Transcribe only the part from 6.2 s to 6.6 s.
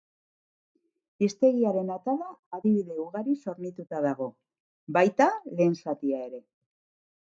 ere.